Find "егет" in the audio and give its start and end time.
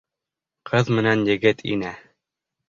1.33-1.63